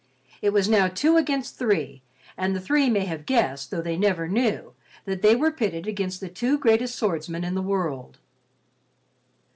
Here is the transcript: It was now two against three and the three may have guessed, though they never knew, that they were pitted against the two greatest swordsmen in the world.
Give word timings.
It 0.41 0.49
was 0.51 0.67
now 0.67 0.87
two 0.87 1.15
against 1.15 1.59
three 1.59 2.01
and 2.35 2.55
the 2.55 2.59
three 2.59 2.89
may 2.89 3.05
have 3.05 3.23
guessed, 3.27 3.69
though 3.69 3.83
they 3.83 3.97
never 3.97 4.27
knew, 4.27 4.73
that 5.05 5.21
they 5.21 5.35
were 5.35 5.51
pitted 5.51 5.85
against 5.85 6.21
the 6.21 6.27
two 6.27 6.57
greatest 6.57 6.95
swordsmen 6.95 7.43
in 7.43 7.53
the 7.53 7.61
world. 7.61 8.17